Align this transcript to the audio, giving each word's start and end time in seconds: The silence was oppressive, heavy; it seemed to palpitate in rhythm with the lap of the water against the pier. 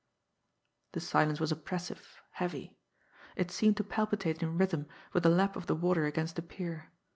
The 0.93 0.99
silence 0.99 1.39
was 1.39 1.51
oppressive, 1.51 2.23
heavy; 2.31 2.75
it 3.35 3.51
seemed 3.51 3.77
to 3.77 3.83
palpitate 3.83 4.41
in 4.41 4.57
rhythm 4.57 4.87
with 5.13 5.21
the 5.21 5.29
lap 5.29 5.55
of 5.55 5.67
the 5.67 5.75
water 5.75 6.05
against 6.07 6.37
the 6.37 6.41
pier. 6.41 6.89